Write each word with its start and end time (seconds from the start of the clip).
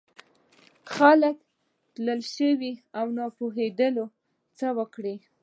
خلک 0.95 1.37
تلولي 1.93 2.25
شول 2.33 2.61
او 2.97 3.05
نه 3.17 3.25
پوهېدل 3.37 3.95
چې 4.05 4.09
څه 4.57 4.67
وکړي. 4.77 5.15